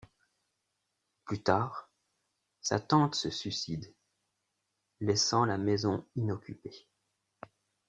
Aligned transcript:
Plus 1.25 1.43
tard, 1.43 1.91
sa 2.59 2.79
tante 2.79 3.13
se 3.13 3.29
suicide, 3.29 3.93
laissant 4.99 5.45
la 5.45 5.59
maison 5.59 6.07
inoccupée. 6.15 6.87